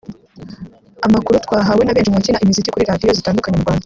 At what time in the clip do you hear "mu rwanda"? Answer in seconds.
3.57-3.79